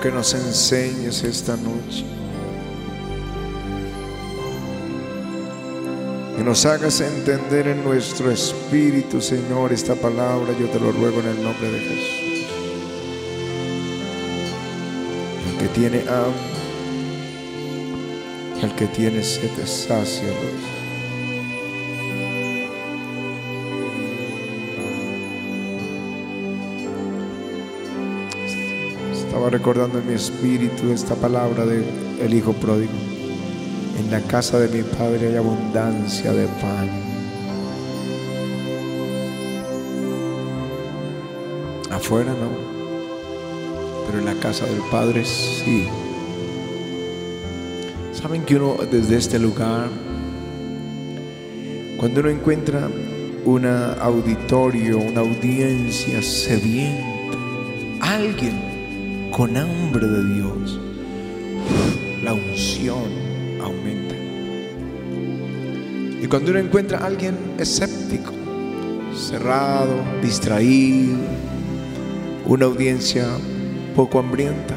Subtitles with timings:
[0.00, 2.04] que nos enseñes esta noche.
[6.36, 10.52] Que nos hagas entender en nuestro espíritu, Señor, esta palabra.
[10.58, 12.26] Yo te lo ruego en el nombre de Jesús.
[15.50, 16.56] El que tiene hambre,
[18.62, 20.28] el que tiene sed, sacia,
[29.50, 31.84] Recordando en mi espíritu esta palabra del
[32.20, 32.92] el Hijo pródigo.
[33.96, 36.90] En la casa de mi Padre hay abundancia de pan.
[41.90, 42.50] Afuera no,
[44.06, 45.88] pero en la casa del Padre sí.
[48.12, 49.88] Saben que uno desde este lugar,
[51.98, 52.90] cuando uno encuentra
[53.44, 57.38] un auditorio, una audiencia sedienta,
[58.00, 58.65] alguien
[59.36, 60.80] con hambre de Dios,
[62.24, 63.04] la unción
[63.62, 64.14] aumenta.
[66.22, 68.32] Y cuando uno encuentra a alguien escéptico,
[69.14, 71.18] cerrado, distraído,
[72.46, 73.26] una audiencia
[73.94, 74.74] poco hambrienta,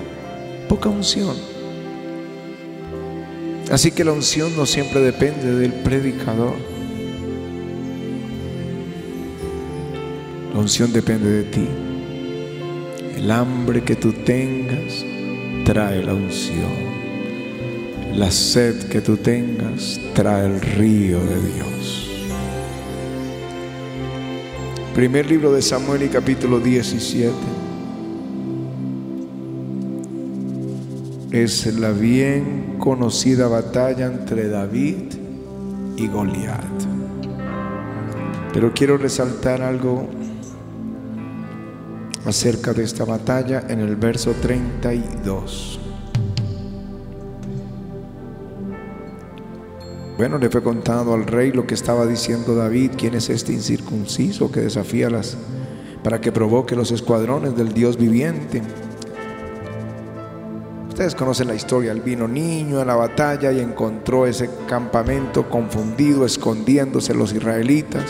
[0.67, 1.37] poca unción.
[3.71, 6.55] Así que la unción no siempre depende del predicador.
[10.53, 11.88] La unción depende de ti.
[13.19, 15.05] El hambre que tú tengas
[15.65, 16.71] trae la unción.
[18.15, 22.09] La sed que tú tengas trae el río de Dios.
[24.95, 27.33] Primer libro de Samuel y capítulo 17.
[31.31, 35.11] Es la bien conocida batalla entre David
[35.97, 36.63] y Goliat.
[38.53, 40.07] Pero quiero resaltar algo
[42.29, 45.79] acerca de esta batalla en el verso 32.
[50.17, 54.51] Bueno, le fue contado al rey lo que estaba diciendo David, quién es este incircunciso
[54.51, 55.37] que desafía las
[56.03, 58.61] para que provoque los escuadrones del Dios viviente.
[60.87, 66.25] Ustedes conocen la historia, él vino niño a la batalla y encontró ese campamento confundido,
[66.25, 68.03] escondiéndose los israelitas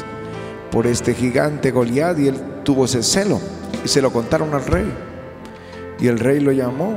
[0.71, 3.39] por este gigante Goliat y él tuvo ese celo
[3.83, 4.91] y se lo contaron al rey.
[5.99, 6.95] Y el rey lo llamó.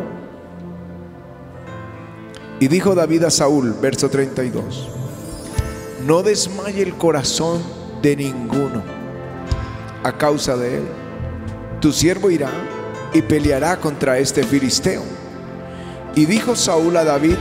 [2.61, 4.89] Y dijo David a Saúl, verso 32,
[6.07, 7.61] no desmaye el corazón
[8.03, 8.83] de ninguno
[10.05, 10.85] a causa de él.
[11.81, 12.51] Tu siervo irá
[13.13, 15.03] y peleará contra este filisteo.
[16.15, 17.37] Y dijo Saúl a David,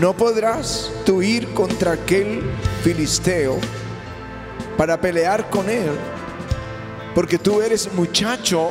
[0.00, 2.42] no podrás tú ir contra aquel
[2.82, 3.56] filisteo
[4.76, 5.90] para pelear con él,
[7.14, 8.70] porque tú eres muchacho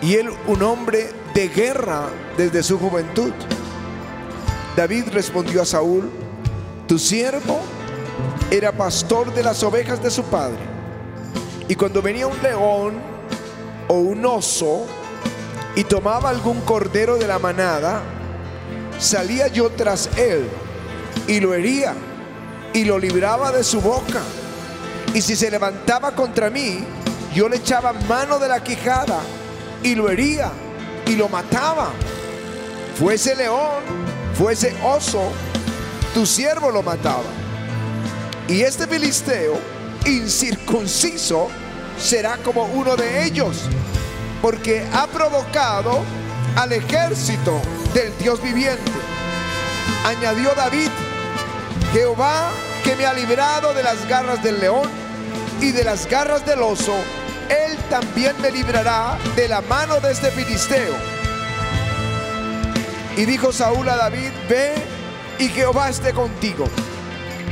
[0.00, 3.32] y él un hombre de guerra desde su juventud.
[4.76, 6.10] David respondió a Saúl,
[6.88, 7.60] tu siervo
[8.50, 10.58] era pastor de las ovejas de su padre.
[11.68, 12.94] Y cuando venía un león
[13.88, 14.86] o un oso
[15.74, 18.02] y tomaba algún cordero de la manada,
[18.98, 20.48] salía yo tras él
[21.26, 21.94] y lo hería
[22.72, 24.20] y lo libraba de su boca.
[25.14, 26.84] Y si se levantaba contra mí,
[27.34, 29.20] yo le echaba mano de la quijada
[29.82, 30.50] y lo hería
[31.06, 31.90] y lo mataba.
[32.98, 33.82] Fuese león,
[34.34, 35.32] fuese oso,
[36.14, 37.24] tu siervo lo mataba.
[38.48, 39.58] Y este filisteo
[40.04, 41.48] incircunciso
[41.98, 43.62] será como uno de ellos,
[44.40, 46.02] porque ha provocado
[46.56, 47.60] al ejército
[47.94, 48.92] del Dios viviente.
[50.04, 50.88] Añadió David,
[51.92, 52.50] Jehová
[52.82, 54.88] que me ha librado de las garras del león
[55.60, 56.94] y de las garras del oso,
[57.52, 60.94] él también me librará de la mano de este filisteo.
[63.16, 64.74] Y dijo Saúl a David, ve
[65.38, 66.64] y Jehová esté contigo.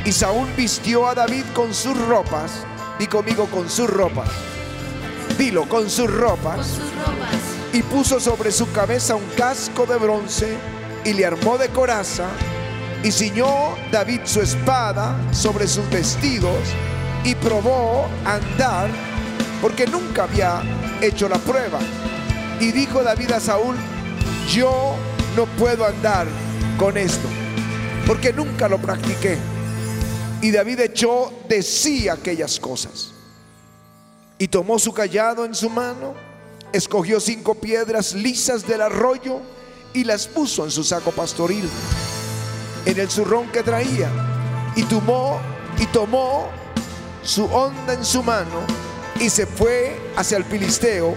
[0.03, 2.65] Y Saúl vistió a David con sus ropas,
[2.99, 4.29] y conmigo con sus ropas.
[5.37, 6.79] Dilo, con sus ropas.
[7.73, 10.57] Y puso sobre su cabeza un casco de bronce
[11.05, 12.25] y le armó de coraza.
[13.03, 16.59] Y ciñó David su espada sobre sus vestidos
[17.23, 18.89] y probó andar
[19.61, 20.61] porque nunca había
[21.01, 21.79] hecho la prueba.
[22.59, 23.75] Y dijo David a Saúl,
[24.49, 24.95] yo
[25.35, 26.27] no puedo andar
[26.77, 27.27] con esto
[28.05, 29.37] porque nunca lo practiqué.
[30.41, 33.11] Y David echó de sí aquellas cosas.
[34.37, 36.15] Y tomó su callado en su mano,
[36.73, 39.39] escogió cinco piedras lisas del arroyo
[39.93, 41.69] y las puso en su saco pastoril,
[42.85, 44.09] en el zurrón que traía,
[44.75, 45.39] y tomó
[45.77, 46.49] y tomó
[47.23, 48.65] su onda en su mano
[49.21, 51.15] y se fue hacia el filisteo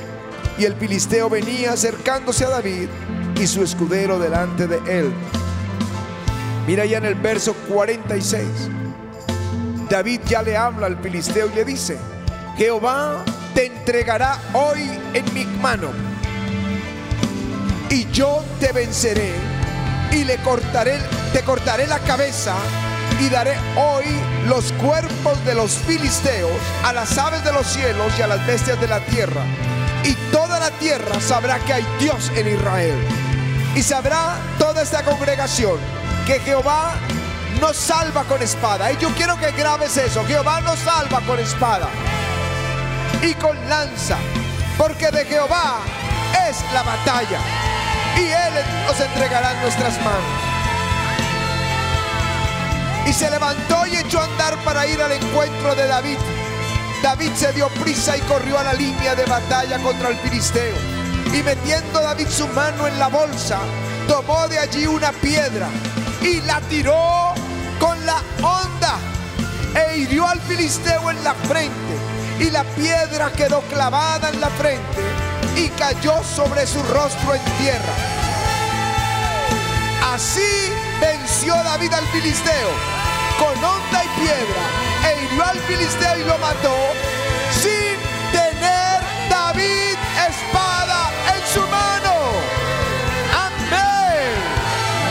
[0.58, 2.88] Y el filisteo venía acercándose a David
[3.40, 5.12] y su escudero delante de él.
[6.66, 8.46] Mira ya en el verso 46.
[9.90, 11.98] David ya le habla al filisteo y le dice,
[12.56, 13.24] Jehová
[13.54, 15.88] te entregará hoy en mi mano
[17.90, 19.32] y yo te venceré
[20.12, 20.98] y le cortaré,
[21.32, 22.54] te cortaré la cabeza
[23.20, 24.04] y daré hoy
[24.46, 26.52] los cuerpos de los filisteos
[26.84, 29.42] a las aves de los cielos y a las bestias de la tierra.
[30.02, 32.96] Y toda la tierra sabrá que hay Dios en Israel.
[33.74, 35.78] Y sabrá toda esta congregación
[36.26, 36.94] que Jehová
[37.60, 38.92] no salva con espada.
[38.92, 40.24] Y yo quiero que grabes eso.
[40.26, 41.88] Jehová no salva con espada
[43.22, 44.16] y con lanza.
[44.76, 45.78] Porque de Jehová
[46.48, 47.38] es la batalla.
[48.16, 50.53] Y Él nos entregará en nuestras manos.
[53.16, 56.18] Se levantó y echó a andar para ir al encuentro de David.
[57.00, 60.74] David se dio prisa y corrió a la línea de batalla contra el filisteo.
[61.32, 63.60] Y metiendo David su mano en la bolsa,
[64.08, 65.68] tomó de allí una piedra
[66.22, 67.34] y la tiró
[67.78, 68.98] con la onda
[69.76, 71.94] e hirió al filisteo en la frente.
[72.40, 75.02] Y la piedra quedó clavada en la frente
[75.54, 77.94] y cayó sobre su rostro en tierra.
[80.12, 83.03] Así venció David al filisteo
[83.38, 84.62] con onda y piedra
[85.08, 86.74] e hirió al filisteo y lo mató
[87.50, 87.96] sin
[88.32, 89.96] tener David
[90.28, 92.14] espada en su mano.
[93.46, 94.34] Amén.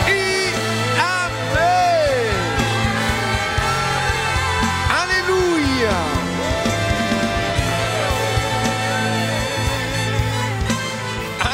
[0.08, 0.52] Y
[1.00, 2.34] amén.
[5.02, 5.96] Aleluya.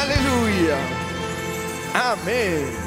[0.01, 0.77] Aleluya.
[1.93, 2.80] Amén.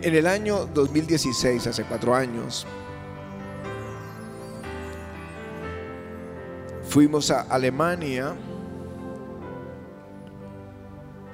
[0.00, 2.66] En, el año 2016, hace cuatro años,
[6.88, 8.34] fuimos a Alemania.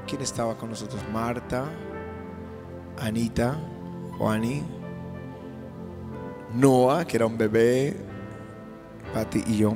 [0.09, 1.01] ¿Quién estaba con nosotros?
[1.13, 1.67] Marta,
[2.99, 3.57] Anita,
[4.19, 4.65] Juani,
[6.55, 7.97] Noah, que era un bebé,
[9.15, 9.75] Patti y yo.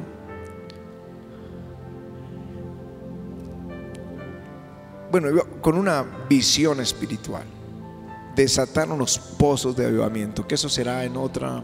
[5.12, 5.28] Bueno,
[5.60, 7.44] con una visión espiritual
[8.34, 11.62] desatar unos pozos de avivamiento, que eso será en otra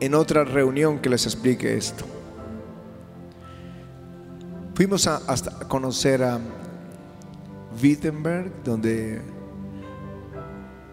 [0.00, 2.04] en otra reunión que les explique esto.
[4.74, 6.40] Fuimos a, hasta conocer a
[7.80, 9.22] Wittenberg, donde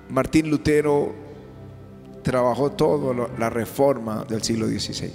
[0.10, 1.16] Martín Lutero
[2.22, 5.12] trabajó toda la reforma del siglo XVI.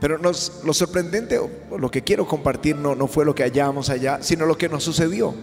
[0.00, 1.38] Pero lo sorprendente,
[1.78, 4.82] lo que quiero compartir no, no fue lo que hallamos allá, sino lo que nos
[4.82, 5.34] sucedió.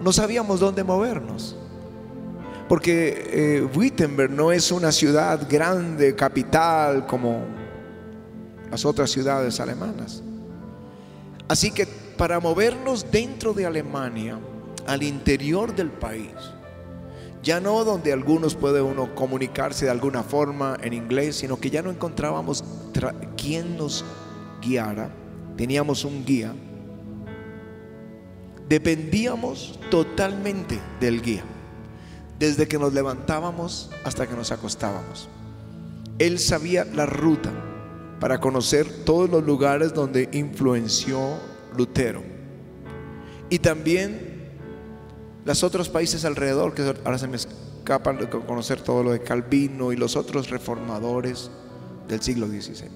[0.00, 1.56] No, sabíamos dónde movernos.
[2.68, 7.42] Porque eh, Wittenberg no es una ciudad grande, capital, como
[8.70, 10.22] las otras ciudades alemanas.
[11.48, 14.38] Así que para movernos dentro de Alemania,
[14.86, 16.32] al interior del país,
[17.42, 21.82] ya no donde algunos puede uno comunicarse de alguna forma en inglés, sino que ya
[21.82, 22.64] no encontrábamos
[23.36, 24.04] quien nos
[24.60, 25.10] guiara,
[25.56, 26.52] teníamos un guía
[28.68, 31.44] dependíamos totalmente del guía,
[32.38, 35.28] desde que nos levantábamos hasta que nos acostábamos.
[36.18, 37.52] Él sabía la ruta
[38.20, 41.38] para conocer todos los lugares donde influenció
[41.76, 42.22] Lutero.
[43.50, 44.50] Y también
[45.44, 49.92] los otros países alrededor, que ahora se me escapan de conocer todo lo de Calvino
[49.92, 51.50] y los otros reformadores
[52.08, 52.90] del siglo XVI.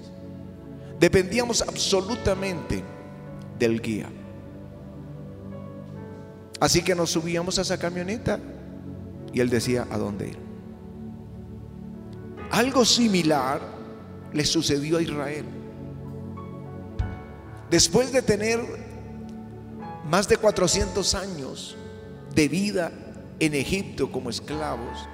[0.98, 2.82] Dependíamos absolutamente
[3.58, 4.10] del guía.
[6.60, 8.38] Así que nos subíamos a esa camioneta
[9.32, 10.38] y él decía a dónde ir.
[12.50, 13.60] Algo similar
[14.32, 15.46] le sucedió a Israel.
[17.70, 18.60] Después de tener
[20.08, 21.76] más de 400 años
[22.34, 22.92] de vida
[23.38, 25.08] en Egipto como esclavos,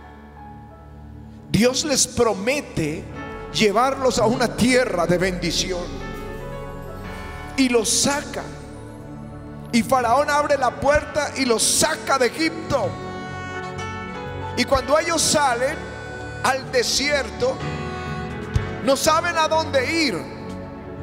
[1.52, 3.04] Dios les promete
[3.52, 5.84] llevarlos a una tierra de bendición
[7.56, 8.42] y los saca
[9.72, 12.88] y Faraón abre la puerta y los saca de Egipto.
[14.56, 15.76] Y cuando ellos salen
[16.44, 17.56] al desierto,
[18.84, 20.16] no saben a dónde ir.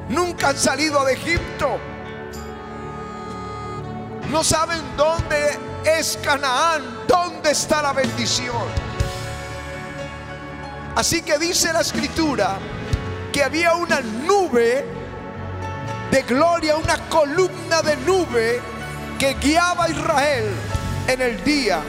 [0.09, 1.77] Nunca han salido de Egipto.
[4.29, 8.63] No saben dónde es Canaán, dónde está la bendición.
[10.95, 12.57] Así que dice la escritura
[13.31, 15.02] que había una nube
[16.13, 18.61] de gloria, una columna de nube
[19.17, 20.43] que guiaba a Israel
[21.07, 21.81] en el día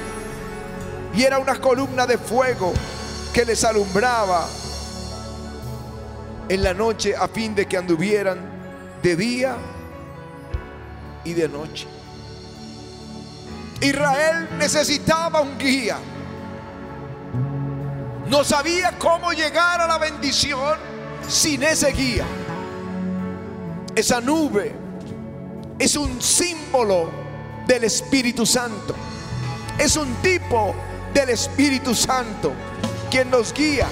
[1.14, 2.72] y era una columna de fuego
[3.34, 4.48] que les alumbraba
[6.48, 8.38] en la noche a fin de que anduvieran
[9.02, 9.56] de día
[11.22, 11.86] y de noche.
[13.82, 15.98] Israel necesitaba un guía.
[18.30, 20.78] No sabía cómo llegar a la bendición
[21.28, 22.24] sin ese guía.
[23.94, 24.74] Esa nube
[25.78, 27.10] es un símbolo
[27.66, 28.94] del Espíritu Santo.
[29.78, 30.74] Es un tipo
[31.12, 32.52] del Espíritu Santo
[33.10, 33.86] quien nos guía.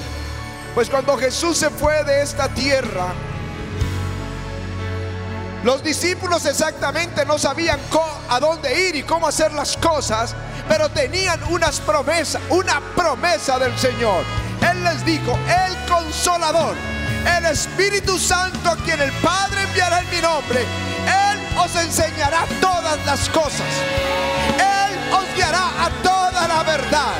[0.74, 3.12] Pues cuando Jesús se fue de esta tierra,
[5.62, 7.78] los discípulos exactamente no sabían
[8.28, 10.34] a dónde ir y cómo hacer las cosas,
[10.68, 14.24] pero tenían unas promesas, una promesa del Señor.
[14.68, 16.74] Él les dijo, el consolador,
[17.26, 23.04] el Espíritu Santo a quien el Padre enviará en mi nombre, Él os enseñará todas
[23.04, 23.66] las cosas.
[24.58, 27.14] Él os guiará a toda la verdad.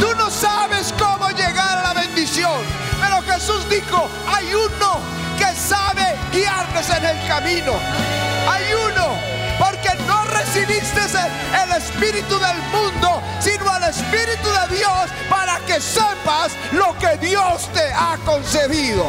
[0.00, 2.60] Tú no sabes cómo llegar a la bendición,
[3.00, 5.00] pero Jesús dijo, hay uno
[5.38, 7.72] que sabe guiarnos en el camino.
[8.48, 15.58] Hay uno porque no recibiste el Espíritu del mundo, sino el Espíritu de Dios para
[15.66, 19.04] que sepas lo que Dios te ha concedido.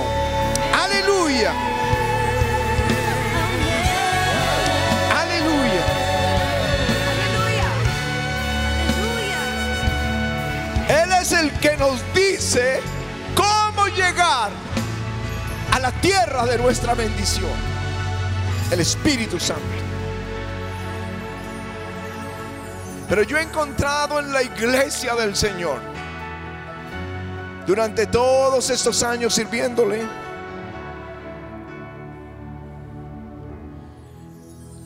[0.73, 1.51] Aleluya.
[5.21, 5.85] Aleluya.
[10.89, 12.81] Él es el que nos dice
[13.35, 14.51] cómo llegar
[15.71, 17.51] a la tierra de nuestra bendición.
[18.71, 19.82] El Espíritu Santo.
[23.13, 25.79] Pero yo he encontrado en la iglesia del Señor,
[27.67, 30.01] durante todos estos años sirviéndole,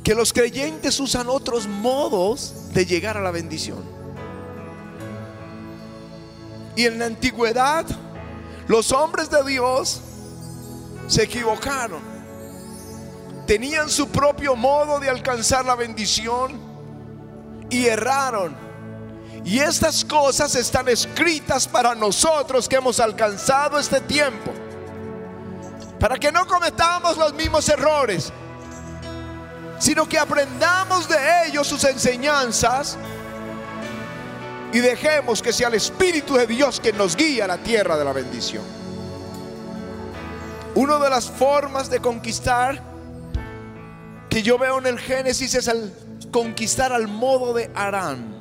[0.04, 3.82] que los creyentes usan otros modos de llegar a la bendición.
[6.76, 7.86] Y en la antigüedad,
[8.68, 10.02] los hombres de Dios
[11.08, 12.02] se equivocaron.
[13.46, 16.67] Tenían su propio modo de alcanzar la bendición
[17.70, 18.56] y erraron.
[19.46, 24.52] Y estas cosas están escritas para nosotros que hemos alcanzado este tiempo.
[26.00, 28.32] Para que no cometamos los mismos errores,
[29.80, 32.98] sino que aprendamos de ellos sus enseñanzas
[34.74, 38.06] y dejemos que sea el Espíritu de Dios que nos guíe a la tierra de
[38.06, 38.64] la bendición.
[40.76, 42.84] Una de las formas de conquistar
[44.30, 45.92] que yo veo en el Génesis es el
[46.32, 48.36] conquistar al modo de Arán.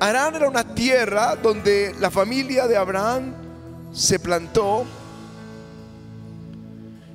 [0.00, 3.32] Arán era una tierra donde la familia de Abraham
[3.92, 4.84] se plantó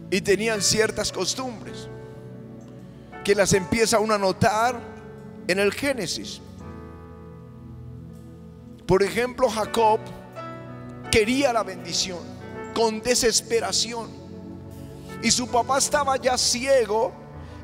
[0.10, 1.88] y tenían ciertas costumbres
[3.24, 4.80] que las empieza uno a notar
[5.48, 6.42] en el Génesis.
[8.88, 10.00] Por ejemplo, Jacob
[11.12, 12.20] quería la bendición
[12.74, 14.10] con desesperación
[15.22, 17.12] y su papá estaba ya ciego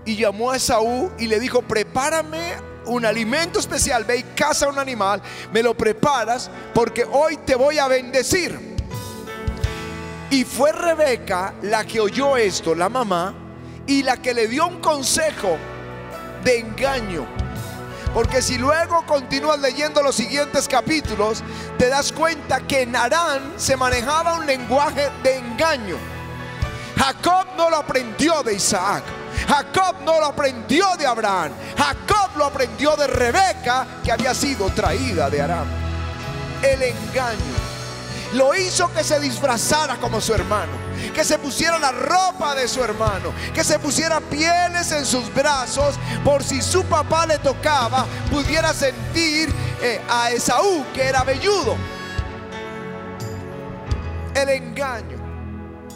[0.05, 2.53] y llamó a Esaú y le dijo, prepárame
[2.85, 5.21] un alimento especial, ve y caza un animal,
[5.51, 8.75] me lo preparas porque hoy te voy a bendecir.
[10.29, 13.33] Y fue Rebeca la que oyó esto, la mamá,
[13.87, 15.57] y la que le dio un consejo
[16.43, 17.25] de engaño.
[18.13, 21.43] Porque si luego continúas leyendo los siguientes capítulos,
[21.77, 25.97] te das cuenta que en Arán se manejaba un lenguaje de engaño.
[26.97, 29.03] Jacob no lo aprendió de Isaac.
[29.47, 31.51] Jacob no lo aprendió de Abraham.
[31.77, 35.67] Jacob lo aprendió de Rebeca, que había sido traída de Aram.
[36.61, 37.75] El engaño
[38.33, 40.73] lo hizo que se disfrazara como su hermano,
[41.13, 45.95] que se pusiera la ropa de su hermano, que se pusiera pieles en sus brazos,
[46.23, 51.77] por si su papá le tocaba, pudiera sentir eh, a Esaú, que era velludo.
[54.33, 55.17] El engaño.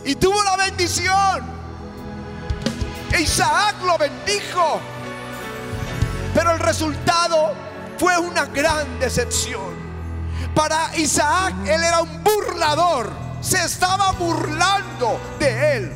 [0.05, 1.58] Y tuvo la bendición
[3.17, 4.79] Isaac lo bendijo.
[6.33, 7.53] Pero el resultado
[7.97, 9.77] fue una gran decepción.
[10.53, 13.11] Para Isaac él era un burlador.
[13.41, 15.93] Se estaba burlando de él.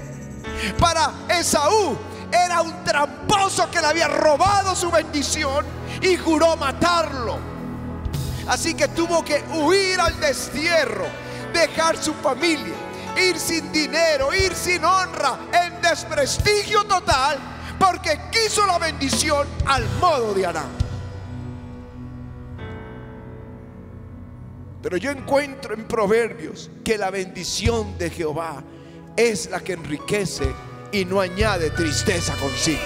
[0.80, 1.98] Para Esaú
[2.32, 5.66] era un tramposo que le había robado su bendición
[6.02, 7.38] y juró matarlo.
[8.48, 11.06] Así que tuvo que huir al destierro,
[11.54, 12.83] dejar su familia
[13.18, 17.38] ir sin dinero, ir sin honra, en desprestigio total,
[17.80, 20.70] porque quiso la bendición al modo de Adán.
[24.82, 28.62] Pero yo encuentro en Proverbios que la bendición de Jehová
[29.16, 30.54] es la que enriquece
[30.92, 32.82] y no añade tristeza consigo.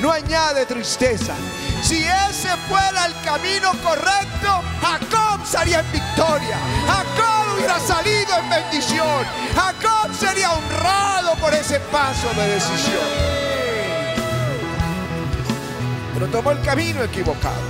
[0.00, 1.34] No añade tristeza.
[1.82, 6.58] Si ese fuera el camino correcto, Jacob sería en victoria.
[6.86, 9.24] Jacob hubiera salido en bendición.
[9.54, 13.02] Jacob sería honrado por ese paso de decisión.
[16.14, 17.60] Pero tomó el camino equivocado.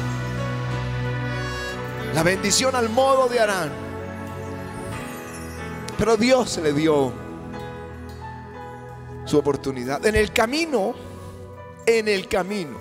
[2.14, 3.70] La bendición al modo de Arán.
[5.98, 7.12] Pero Dios le dio
[9.24, 10.04] su oportunidad.
[10.06, 10.94] En el camino,
[11.84, 12.78] en el camino,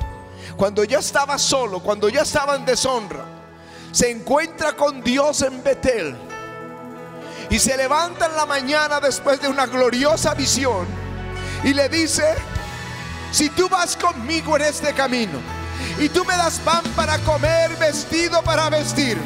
[0.56, 3.26] cuando ya estaba solo, cuando ya estaba en deshonra,
[3.92, 6.29] se encuentra con Dios en Betel
[7.50, 10.88] y se levanta en la mañana después de una gloriosa visión
[11.64, 12.36] y le dice,
[13.32, 15.40] si tú vas conmigo en este camino
[16.00, 19.18] y tú me das pan para comer, vestido para vestir,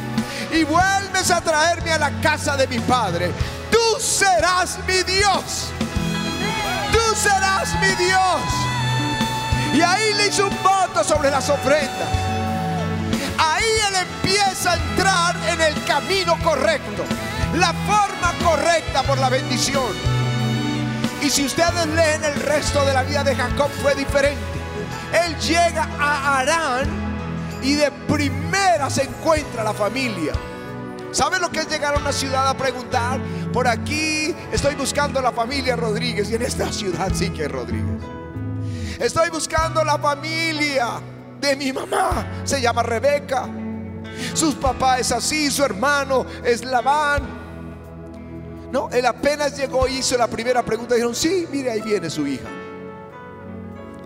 [0.52, 3.32] y vuelves a traerme a la casa de mi padre,
[3.72, 5.72] tú serás mi Dios
[6.94, 8.42] tú serás mi Dios.
[9.74, 12.10] Y ahí le hizo un voto sobre las ofrendas.
[16.04, 17.04] Camino correcto,
[17.56, 19.94] la forma correcta por la bendición.
[21.22, 24.42] Y si ustedes leen el resto de la vida de Jacob fue diferente.
[25.26, 26.88] Él llega a Arán
[27.62, 30.34] y de primera se encuentra la familia.
[31.12, 33.22] ¿Sabe lo que es llegar a una ciudad a preguntar?
[33.54, 38.02] Por aquí estoy buscando la familia Rodríguez y en esta ciudad sí que es Rodríguez.
[39.00, 41.00] Estoy buscando la familia
[41.40, 42.42] de mi mamá.
[42.44, 43.63] Se llama Rebeca.
[44.34, 47.42] Sus papás es así, su hermano es Labán.
[48.72, 50.96] No, él apenas llegó y hizo la primera pregunta.
[50.96, 52.50] Dijeron, sí, mire, ahí viene su hija.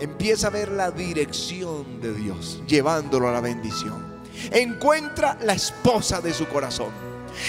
[0.00, 4.08] Empieza a ver la dirección de Dios, llevándolo a la bendición
[4.50, 6.90] encuentra la esposa de su corazón.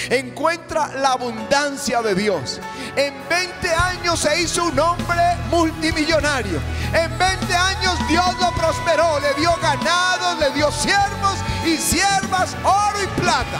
[0.09, 2.59] Encuentra la abundancia de Dios.
[2.95, 6.59] En 20 años se hizo un hombre multimillonario.
[6.93, 11.35] En 20 años Dios lo prosperó, le dio ganados, le dio siervos
[11.69, 13.59] y siervas, oro y plata.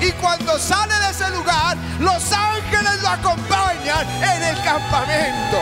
[0.00, 5.58] Y cuando sale de ese lugar, los ángeles lo acompañan en el campamento.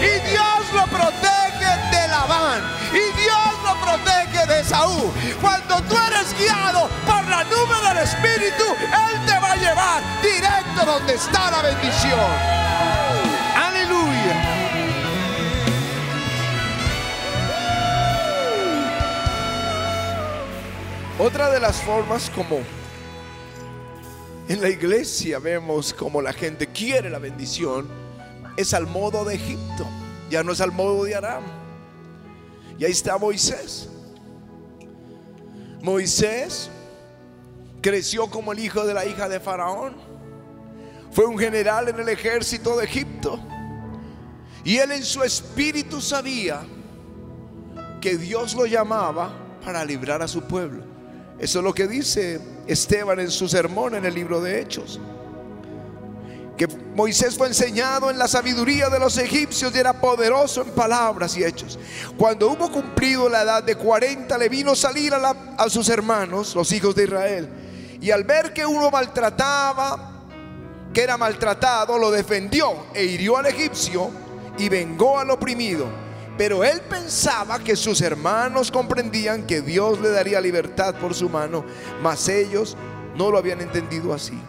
[0.00, 2.62] Y Dios lo protege de Labán.
[2.92, 5.12] Y Dios lo protege de Saúl.
[5.40, 10.84] Cuando tú eres guiado por la nube del Espíritu, Él te va a llevar directo
[10.86, 12.67] donde está la bendición.
[21.20, 22.60] Otra de las formas como
[24.48, 27.88] en la iglesia vemos como la gente quiere la bendición
[28.56, 29.84] es al modo de Egipto,
[30.30, 31.42] ya no es al modo de Aram.
[32.78, 33.88] Y ahí está Moisés.
[35.82, 36.70] Moisés
[37.80, 39.96] creció como el hijo de la hija de Faraón.
[41.10, 43.40] Fue un general en el ejército de Egipto.
[44.62, 46.60] Y él en su espíritu sabía
[48.00, 49.32] que Dios lo llamaba
[49.64, 50.97] para librar a su pueblo.
[51.38, 55.00] Eso es lo que dice Esteban en su sermón en el libro de Hechos
[56.58, 61.36] que Moisés fue enseñado en la sabiduría de los egipcios y era poderoso en palabras
[61.38, 61.78] y hechos.
[62.18, 66.70] Cuando hubo cumplido la edad de 40, le vino salir a, a sus hermanos, los
[66.72, 67.48] hijos de Israel,
[68.00, 70.26] y al ver que uno maltrataba,
[70.92, 74.10] que era maltratado, lo defendió e hirió al egipcio
[74.58, 76.07] y vengó al oprimido.
[76.38, 81.64] Pero él pensaba que sus hermanos comprendían que Dios le daría libertad por su mano,
[82.00, 82.76] mas ellos
[83.16, 84.40] no lo habían entendido así.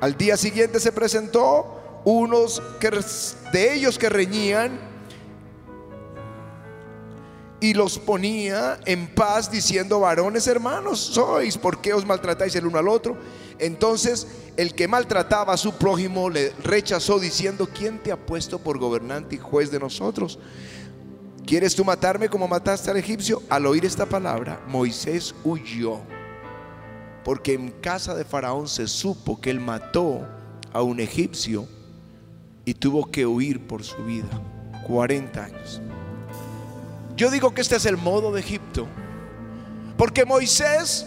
[0.00, 2.60] Al día siguiente se presentó unos
[3.52, 4.78] de ellos que reñían
[7.60, 12.78] y los ponía en paz diciendo, varones hermanos sois, ¿por qué os maltratáis el uno
[12.78, 13.16] al otro?
[13.58, 18.78] Entonces el que maltrataba a su prójimo le rechazó diciendo, ¿quién te ha puesto por
[18.78, 20.38] gobernante y juez de nosotros?
[21.46, 23.42] ¿Quieres tú matarme como mataste al egipcio?
[23.48, 26.00] Al oír esta palabra, Moisés huyó
[27.26, 30.24] porque en casa de Faraón se supo que él mató
[30.72, 31.66] a un egipcio
[32.64, 34.28] y tuvo que huir por su vida.
[34.86, 35.80] 40 años.
[37.16, 38.86] Yo digo que este es el modo de Egipto,
[39.96, 41.04] porque Moisés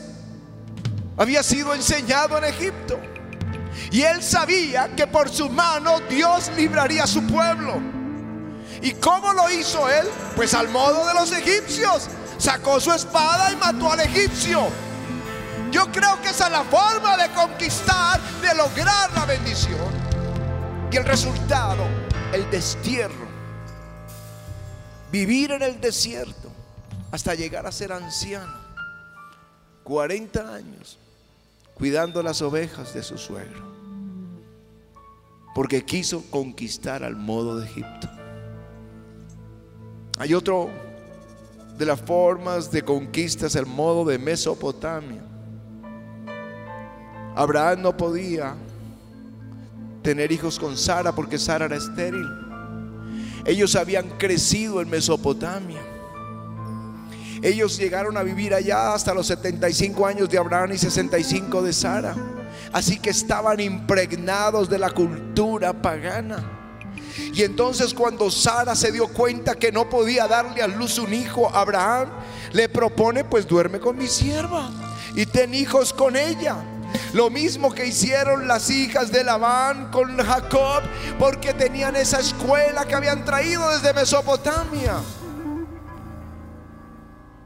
[1.16, 3.00] había sido enseñado en Egipto
[3.90, 7.99] y él sabía que por su mano Dios libraría a su pueblo.
[8.82, 10.08] ¿Y cómo lo hizo él?
[10.36, 12.08] Pues al modo de los egipcios.
[12.38, 14.68] Sacó su espada y mató al egipcio.
[15.72, 19.92] Yo creo que esa es la forma de conquistar, de lograr la bendición.
[20.92, 21.84] Y el resultado,
[22.34, 23.28] el destierro.
[25.12, 26.50] Vivir en el desierto
[27.12, 28.58] hasta llegar a ser anciano.
[29.84, 30.98] 40 años
[31.74, 33.68] cuidando las ovejas de su suegro.
[35.56, 38.19] Porque quiso conquistar al modo de Egipto.
[40.20, 40.70] Hay otro
[41.78, 45.24] de las formas de conquistas el modo de Mesopotamia.
[47.38, 48.54] Abraham no podía
[50.02, 52.28] tener hijos con Sara porque Sara era estéril.
[53.46, 55.82] Ellos habían crecido en Mesopotamia.
[57.42, 62.14] Ellos llegaron a vivir allá hasta los 75 años de Abraham y 65 de Sara.
[62.74, 66.59] Así que estaban impregnados de la cultura pagana.
[67.34, 71.50] Y entonces cuando Sara se dio cuenta que no podía darle a luz un hijo
[71.54, 72.10] Abraham,
[72.52, 74.70] le propone pues duerme con mi sierva
[75.16, 76.58] y ten hijos con ella.
[77.14, 80.84] Lo mismo que hicieron las hijas de Labán con Jacob,
[81.18, 84.98] porque tenían esa escuela que habían traído desde Mesopotamia.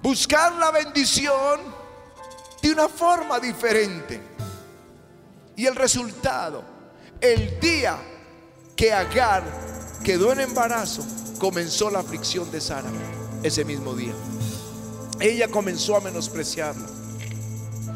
[0.02, 1.62] Buscar la bendición
[2.62, 4.22] de una forma diferente.
[5.56, 6.64] Y el resultado,
[7.22, 7.98] el día
[8.76, 9.44] que Agar
[10.04, 11.06] quedó en embarazo,
[11.40, 12.90] comenzó la aflicción de Sara
[13.44, 14.14] ese mismo día.
[15.20, 16.88] Ella comenzó a menospreciarla.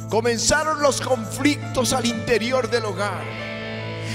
[0.10, 3.24] Comenzaron los conflictos al interior del hogar.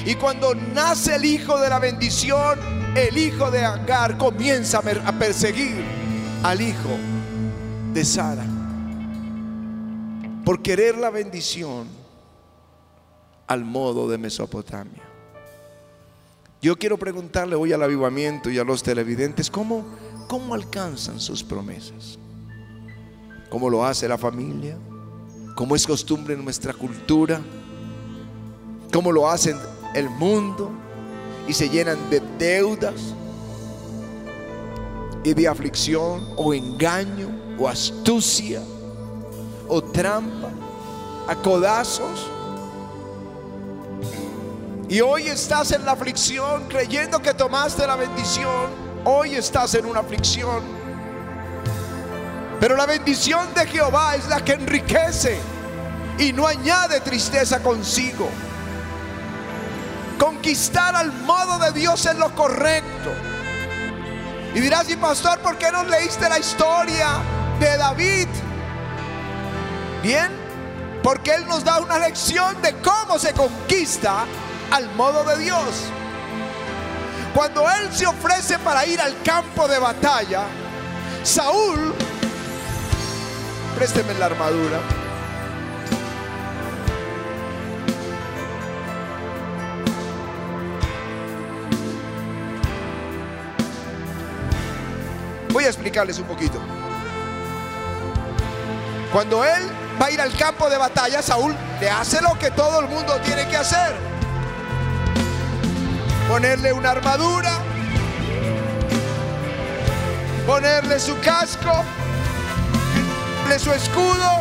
[0.07, 2.59] Y cuando nace el hijo de la bendición,
[2.97, 5.85] el hijo de Agar comienza a perseguir
[6.43, 6.97] al hijo
[7.93, 8.45] de Sara.
[10.45, 11.87] Por querer la bendición
[13.47, 15.12] al modo de Mesopotamia.
[16.63, 19.85] Yo quiero preguntarle hoy al avivamiento y a los televidentes, ¿cómo,
[20.29, 22.19] cómo alcanzan sus promesas?
[23.51, 24.79] ¿Cómo lo hace la familia?
[25.55, 27.41] como es costumbre en nuestra cultura,
[28.93, 29.57] como lo hacen
[29.95, 30.71] el mundo
[31.47, 33.15] y se llenan de deudas
[35.25, 38.63] y de aflicción o engaño o astucia
[39.69, 40.51] o trampa,
[41.29, 42.29] a codazos.
[44.93, 48.71] Y hoy estás en la aflicción creyendo que tomaste la bendición.
[49.05, 50.83] Hoy estás en una aflicción
[52.63, 55.37] pero la bendición de Jehová es la que enriquece
[56.17, 58.29] y no añade tristeza consigo.
[60.17, 63.11] Conquistar al modo de Dios es lo correcto.
[64.55, 67.19] Y dirás, y pastor, ¿por qué no leíste la historia
[67.59, 68.29] de David?
[70.01, 70.31] Bien,
[71.03, 74.25] porque Él nos da una lección de cómo se conquista
[74.73, 75.85] al modo de Dios.
[77.35, 80.43] Cuando Él se ofrece para ir al campo de batalla,
[81.23, 81.95] Saúl
[83.77, 84.79] Présteme la armadura.
[95.51, 96.61] Voy a explicarles un poquito.
[99.13, 99.69] Cuando él
[100.01, 103.15] va a ir al campo de batalla, Saúl le hace lo que todo el mundo
[103.25, 104.12] tiene que hacer.
[106.33, 107.59] Ponerle una armadura,
[110.47, 111.85] ponerle su casco,
[113.59, 114.41] su escudo.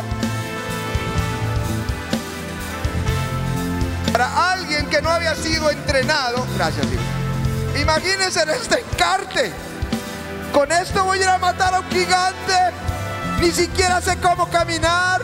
[4.10, 6.86] Para alguien que no había sido entrenado, gracias,
[7.78, 9.52] Imagínense en este encarte.
[10.50, 12.56] Con esto voy a ir a matar a un gigante.
[13.38, 15.20] Ni siquiera sé cómo caminar.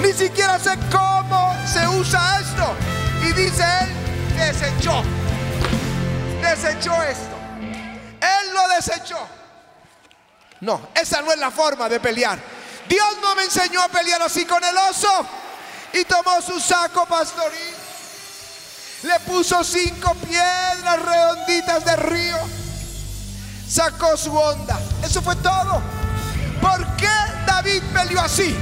[0.00, 2.76] Ni siquiera sé cómo se usa esto.
[3.28, 5.02] Y dice él, desechó.
[6.50, 7.36] Desechó esto.
[8.20, 9.18] Él lo desechó.
[10.60, 12.40] No, esa no es la forma de pelear.
[12.88, 15.26] Dios no me enseñó a pelear así con el oso.
[15.92, 17.74] Y tomó su saco pastoril.
[19.04, 22.36] Le puso cinco piedras redonditas de río.
[23.68, 24.76] Sacó su onda.
[25.04, 25.80] Eso fue todo.
[26.60, 27.14] ¿Por qué
[27.46, 28.56] David peleó así?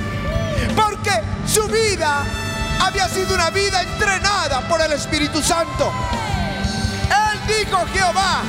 [0.76, 2.22] Porque su vida
[2.80, 5.90] había sido una vida entrenada por el Espíritu Santo.
[7.48, 8.42] Él dijo, Jehová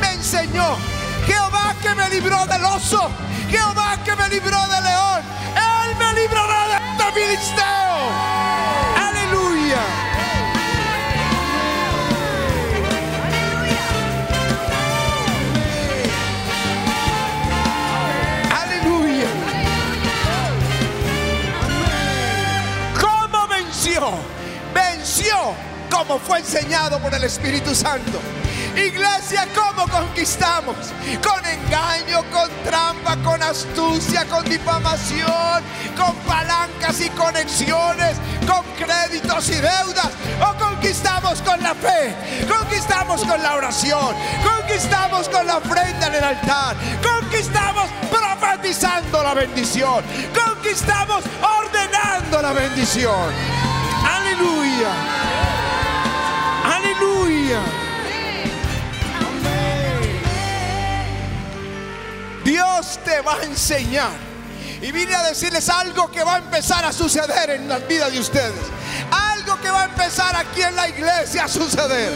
[0.00, 0.76] me enseñó.
[1.26, 3.10] Jehová que me libró del oso
[3.48, 5.22] Jehová que me libró del león,
[5.54, 7.96] Él me librará de este filisteo.
[8.96, 9.82] Aleluya.
[18.52, 19.28] Aleluya.
[23.00, 24.10] ¿Cómo venció?
[24.74, 25.54] Venció
[25.88, 28.20] como fue enseñado por el Espíritu Santo.
[28.76, 30.76] Iglesia, ¿cómo conquistamos?
[31.22, 35.62] Con engaño, con trampa, con astucia, con difamación,
[35.96, 40.10] con palancas y conexiones, con créditos y deudas.
[40.40, 42.14] O conquistamos con la fe,
[42.46, 50.04] conquistamos con la oración, conquistamos con la ofrenda en el altar, conquistamos profetizando la bendición,
[50.34, 53.32] conquistamos ordenando la bendición.
[54.04, 54.92] Aleluya.
[56.64, 57.85] Aleluya.
[62.56, 64.16] Dios te va a enseñar.
[64.80, 68.18] Y vine a decirles algo que va a empezar a suceder en la vida de
[68.18, 68.64] ustedes.
[69.10, 72.10] Algo que va a empezar aquí en la iglesia a suceder.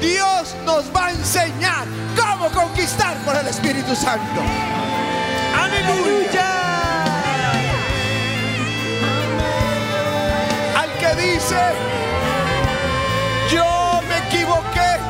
[0.00, 4.42] Dios nos va a enseñar cómo conquistar por el Espíritu Santo.
[5.60, 6.52] Aleluya.
[10.78, 11.60] Al que dice,
[13.50, 15.00] yo me equivoqué.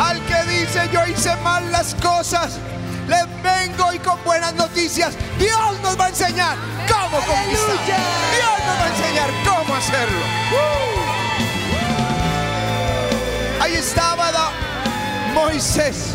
[0.00, 2.58] Al que dice, yo hice mal las cosas.
[3.08, 5.14] Les vengo y con buenas noticias.
[5.38, 6.56] Dios nos va a enseñar
[6.88, 7.76] cómo conquistar.
[7.86, 10.20] Dios nos va a enseñar cómo hacerlo.
[13.60, 14.14] Ahí estaba
[15.34, 16.14] Moisés.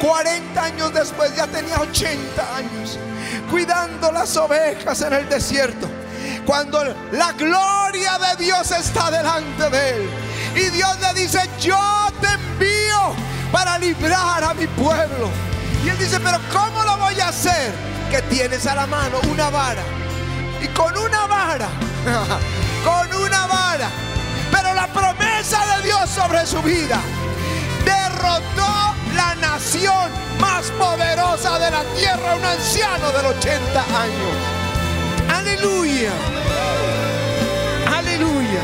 [0.00, 2.98] 40 años después, ya tenía 80 años,
[3.50, 5.88] cuidando las ovejas en el desierto.
[6.46, 10.10] Cuando la gloria de Dios está delante de él.
[10.54, 11.78] Y Dios le dice, yo
[12.20, 13.14] te envío
[13.50, 15.30] para librar a mi pueblo.
[15.84, 17.72] Y él dice, pero ¿cómo lo voy a hacer?
[18.10, 19.82] Que tienes a la mano una vara.
[20.62, 21.68] Y con una vara,
[22.84, 23.88] con una vara.
[24.50, 26.98] Pero la promesa de Dios sobre su vida
[27.84, 30.10] derrotó la nación
[30.40, 34.58] más poderosa de la tierra, un anciano de 80 años.
[35.32, 36.12] Aleluya.
[37.96, 38.60] Aleluya.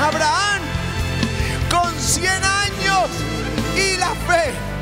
[0.00, 0.62] Abraham
[1.70, 3.08] con 100 años
[3.76, 4.75] y la fe.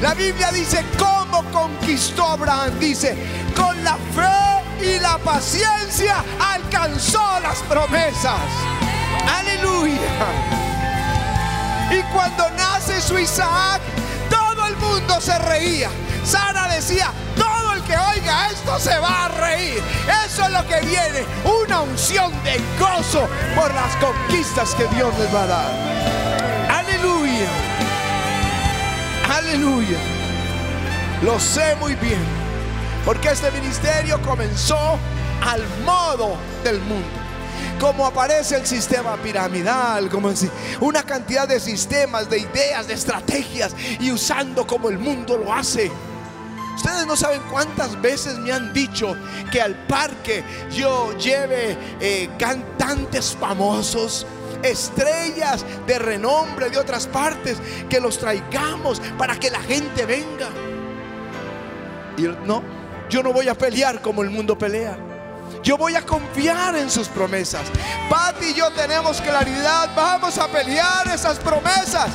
[0.00, 2.78] La Biblia dice cómo conquistó Abraham.
[2.78, 3.16] Dice,
[3.54, 8.40] con la fe y la paciencia alcanzó las promesas.
[9.38, 10.00] Aleluya.
[11.90, 13.82] Y cuando nace su Isaac,
[14.30, 15.90] todo el mundo se reía.
[16.24, 19.82] Sara decía, todo el que oiga esto se va a reír.
[20.24, 25.34] Eso es lo que viene, una unción de gozo por las conquistas que Dios les
[25.34, 26.19] va a dar.
[29.30, 29.98] Aleluya.
[31.22, 32.20] Lo sé muy bien,
[33.04, 34.98] porque este ministerio comenzó
[35.40, 37.20] al modo del mundo
[37.78, 40.30] como aparece el sistema piramidal, como
[40.80, 45.90] una cantidad de sistemas, de ideas, de estrategias y usando como el mundo lo hace.
[46.76, 49.16] Ustedes no saben cuántas veces me han dicho
[49.50, 54.26] que al parque yo lleve eh, cantantes famosos,
[54.62, 60.48] estrellas de renombre de otras partes, que los traigamos para que la gente venga.
[62.16, 62.62] Y no,
[63.08, 64.96] yo no voy a pelear como el mundo pelea.
[65.62, 67.62] Yo voy a confiar en sus promesas.
[68.08, 69.90] Pati y yo tenemos claridad.
[69.94, 72.08] Vamos a pelear esas promesas.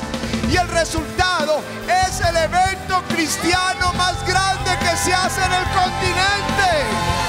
[0.50, 1.60] Y el resultado
[2.06, 7.25] es el evento cristiano más grande que se hace en el continente.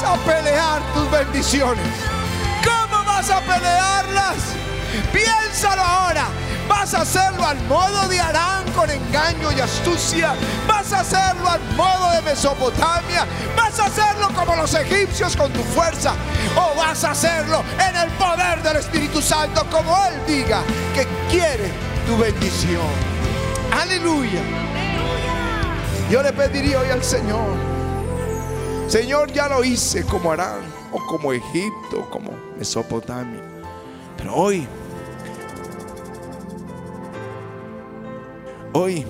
[0.00, 1.86] Vas a pelear tus bendiciones?
[2.64, 4.36] ¿Cómo vas a pelearlas?
[5.12, 6.26] Piénsalo ahora.
[6.68, 10.34] Vas a hacerlo al modo de Arán con engaño y astucia.
[10.66, 13.26] Vas a hacerlo al modo de Mesopotamia.
[13.56, 16.12] Vas a hacerlo como los egipcios con tu fuerza.
[16.56, 20.62] O vas a hacerlo en el poder del Espíritu Santo como Él diga
[20.94, 21.72] que quiere
[22.06, 22.86] tu bendición.
[23.72, 24.42] Aleluya.
[26.10, 27.77] Yo le pediría hoy al Señor.
[28.88, 33.42] Señor, ya lo hice como Arán o como Egipto, como Mesopotamia.
[34.16, 34.66] Pero hoy
[38.72, 39.04] Hoy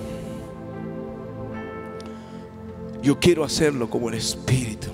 [3.03, 4.89] yo quiero hacerlo como el Espíritu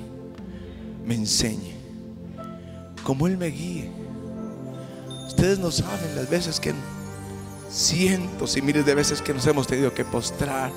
[1.06, 1.74] me enseñe,
[3.04, 3.90] como Él me guíe.
[5.28, 6.74] Ustedes no saben las veces que
[7.70, 10.72] cientos y miles de veces que nos hemos tenido que postrar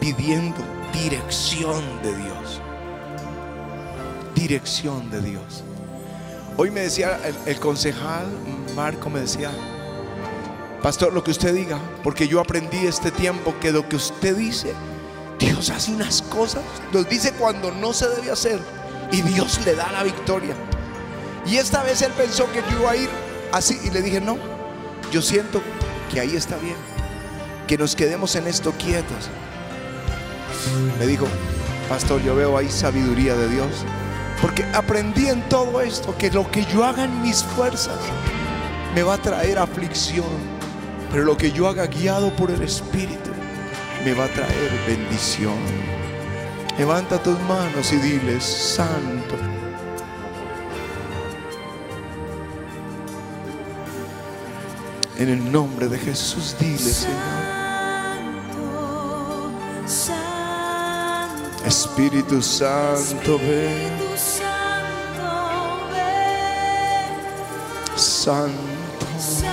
[0.00, 0.58] pidiendo
[0.92, 2.60] dirección de Dios.
[4.38, 5.64] Dirección de Dios.
[6.56, 8.28] Hoy me decía el, concejal
[8.76, 9.50] Marco, me decía,
[10.80, 14.74] Pastor, lo que usted diga, porque yo aprendí este tiempo que lo que usted dice,
[15.40, 18.60] Dios hace unas cosas, nos dice cuando no se debe hacer
[19.10, 20.54] y Dios le da la victoria.
[21.44, 23.10] Y esta vez él pensó que yo iba a ir
[23.50, 24.38] así y le dije, no,
[25.10, 25.60] yo siento
[26.12, 26.76] que ahí está bien,
[27.66, 29.30] que nos quedemos en esto quietos.
[30.96, 31.26] Me dijo,
[31.88, 33.84] pastor, yo veo ahí sabiduría de Dios,
[34.40, 37.98] porque aprendí en todo esto que lo que yo haga en mis fuerzas
[38.94, 40.58] me va a traer aflicción
[41.10, 43.30] pero lo que yo haga guiado por el Espíritu
[44.04, 45.56] me va a traer bendición.
[46.76, 49.34] Levanta tus manos y diles, Santo.
[55.16, 57.48] En el nombre de Jesús, dile, Señor.
[61.66, 64.07] Espíritu Santo, ven.
[68.28, 68.52] Santo.
[69.18, 69.48] Santo,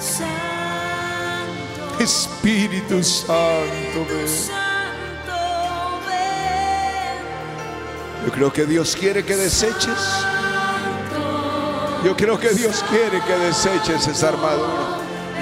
[0.00, 2.00] Santo.
[2.02, 4.24] Espíritu Santo, ven.
[8.24, 10.00] Yo creo que Dios quiere que deseches.
[12.02, 14.96] Yo creo que Dios quiere que deseches esa armadura.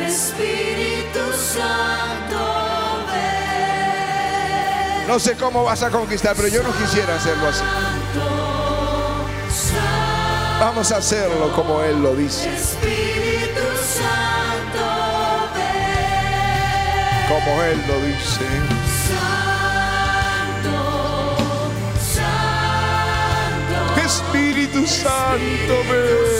[0.04, 2.40] Espíritu Santo.
[5.06, 7.62] No sé cómo vas a conquistar, pero yo no quisiera hacerlo así.
[10.60, 12.54] Vamos a hacerlo como Él lo dice.
[12.54, 14.84] Espíritu Santo,
[15.54, 17.28] ven.
[17.30, 18.44] Como Él lo dice.
[19.08, 20.76] Santo,
[22.14, 26.39] Santo, Espíritu Santo, ven.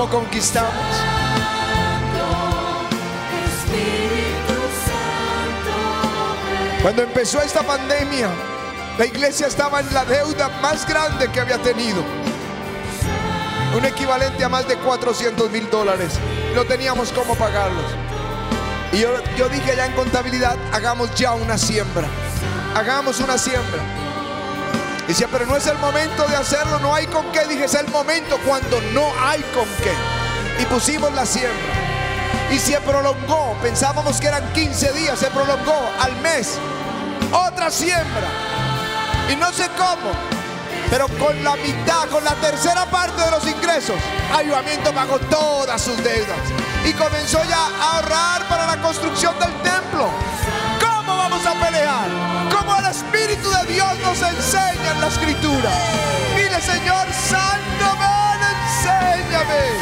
[0.00, 0.72] Cómo conquistamos?
[6.80, 8.30] Cuando empezó esta pandemia,
[8.98, 12.02] la iglesia estaba en la deuda más grande que había tenido.
[13.76, 16.14] Un equivalente a más de 400 mil dólares.
[16.54, 17.84] No teníamos cómo pagarlos.
[18.92, 22.08] Y yo, yo dije ya en contabilidad, hagamos ya una siembra.
[22.74, 23.99] Hagamos una siembra.
[25.10, 27.44] Decía, pero no es el momento de hacerlo, no hay con qué.
[27.46, 29.92] Dije, es el momento cuando no hay con qué.
[30.62, 31.74] Y pusimos la siembra.
[32.52, 36.58] Y se prolongó, pensábamos que eran 15 días, se prolongó al mes.
[37.32, 38.28] Otra siembra.
[39.32, 40.12] Y no sé cómo,
[40.90, 43.96] pero con la mitad, con la tercera parte de los ingresos,
[44.32, 46.38] Ayudamiento pagó todas sus deudas.
[46.86, 50.08] Y comenzó ya a ahorrar para la construcción del templo.
[54.10, 55.70] Nos enseña en la Escritura.
[56.34, 59.79] Dile, Señor Santo, ven, enséñame.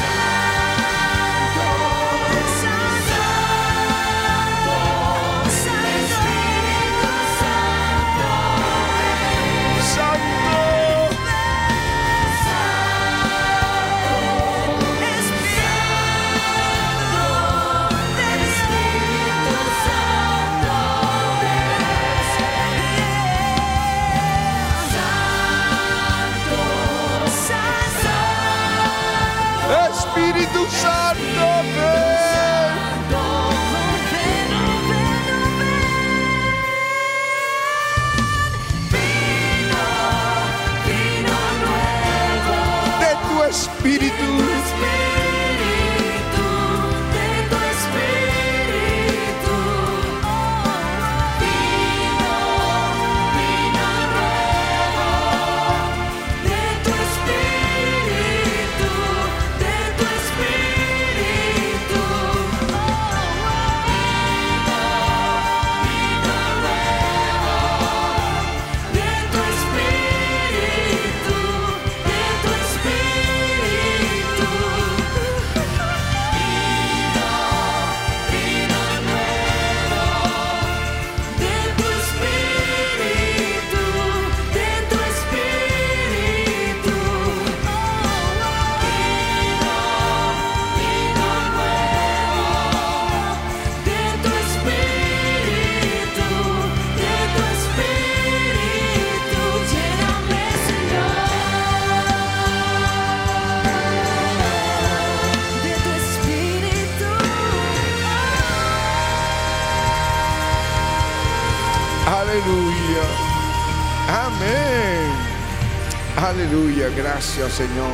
[117.59, 117.91] Señor.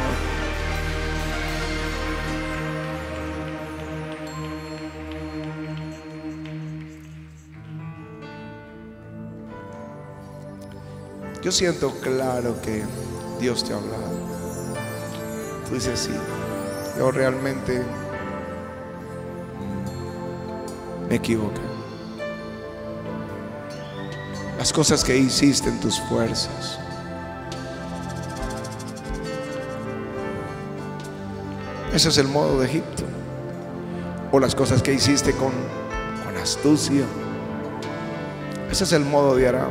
[11.43, 12.85] Yo siento claro que
[13.41, 14.03] Dios te ha hablado.
[15.67, 16.11] Tú dices, sí,
[16.99, 17.83] yo realmente
[21.09, 21.63] me equivoqué.
[24.59, 26.84] Las cosas que hiciste en tus fuerzas.
[31.95, 33.05] Ese es el modo de Egipto.
[34.33, 35.53] O las cosas que hiciste con,
[36.43, 37.05] astucia.
[38.71, 39.71] Ese es el modo de Aram.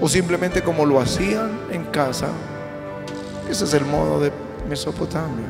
[0.00, 2.28] O simplemente como lo hacían en casa.
[3.48, 4.32] Ese es el modo de
[4.68, 5.46] Mesopotamia.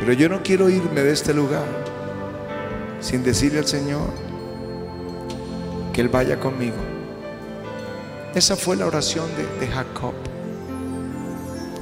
[0.00, 1.66] Pero yo no quiero irme de este lugar
[3.00, 4.08] sin decirle al Señor
[5.92, 6.76] que Él vaya conmigo.
[8.34, 9.26] Esa fue la oración
[9.60, 10.14] de Jacob.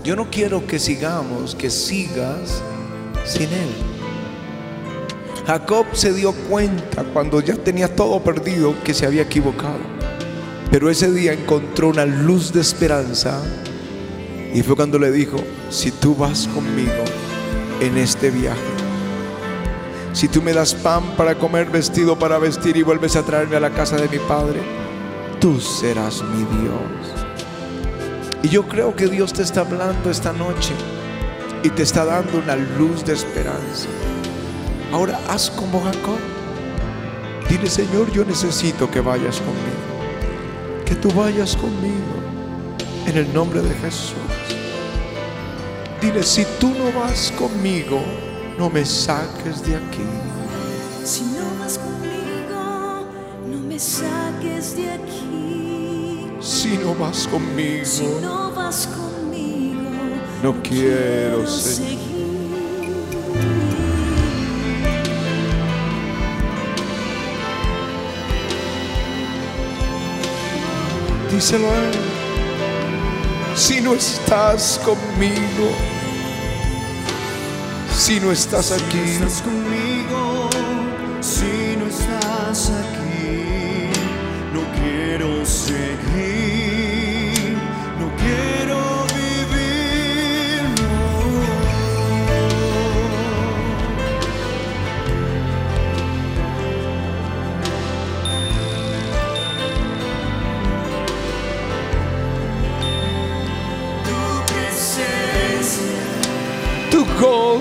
[0.05, 2.61] Yo no quiero que sigamos, que sigas
[3.25, 3.71] sin Él.
[5.47, 9.81] Jacob se dio cuenta cuando ya tenía todo perdido que se había equivocado.
[10.71, 13.43] Pero ese día encontró una luz de esperanza
[14.53, 15.37] y fue cuando le dijo,
[15.71, 17.05] si tú vas conmigo
[17.81, 18.61] en este viaje,
[20.13, 23.61] si tú me das pan para comer, vestido para vestir y vuelves a traerme a
[23.61, 24.61] la casa de mi padre,
[25.41, 27.22] tú serás mi Dios.
[28.43, 30.73] Y yo creo que Dios te está hablando esta noche
[31.63, 33.87] y te está dando una luz de esperanza.
[34.93, 36.19] Ahora haz como Jacob.
[37.49, 40.85] Dile, Señor, yo necesito que vayas conmigo.
[40.85, 42.13] Que tú vayas conmigo.
[43.07, 44.17] En el nombre de Jesús.
[46.01, 48.01] Dile, si tú no vas conmigo,
[48.59, 50.03] no me saques de aquí.
[51.05, 53.07] Si no vas conmigo,
[53.49, 55.22] no me saques de aquí.
[56.73, 59.91] Si no vas Si conmigo, no vas conmigo,
[60.43, 61.99] no quiero seguir.
[61.99, 62.23] seguir.
[71.31, 71.99] Díselo a él.
[73.55, 75.69] Si no estás conmigo,
[77.95, 79.82] si no estás aquí, estás conmigo,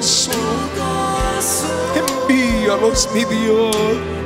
[0.02, 3.76] gozo, envíalos, mi Dios.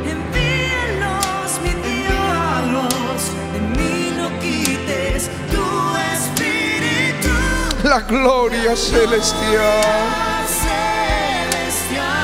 [0.09, 3.21] envíalos, mi Dios.
[3.53, 5.65] De mí no quites tu
[6.13, 7.33] espíritu.
[7.83, 9.83] La gloria celestial,
[11.67, 12.15] celestial.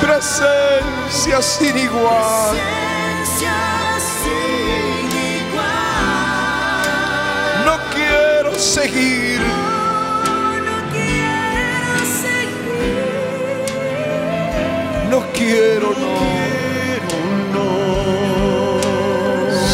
[0.00, 2.50] presencia sin igual.
[2.50, 3.58] Presencia
[4.22, 6.84] sin igual.
[7.64, 9.40] No quiero seguir,
[15.20, 15.90] no quiero,
[17.52, 17.70] no.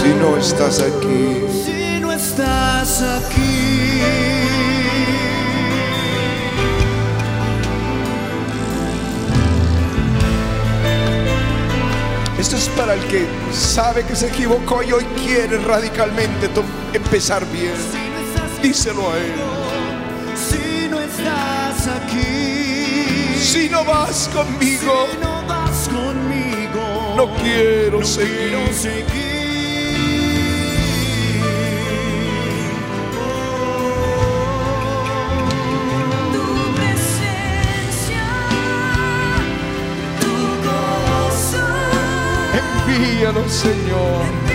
[0.00, 4.02] Si no estás aquí, Si no estás aquí,
[12.38, 16.48] esto es para el que sabe que se equivocó y hoy quiere radicalmente
[16.92, 17.72] empezar bien.
[17.74, 19.32] no Díselo a él.
[20.34, 25.35] si no estás aquí, Si no vas conmigo,
[25.96, 28.72] no conmigo, no quiero quiero seguir.
[28.72, 29.06] seguir.
[36.32, 36.44] Tu
[36.76, 38.26] presencia,
[40.20, 40.34] tu
[40.66, 41.64] gozo.
[42.88, 44.45] Envíalo, Señor.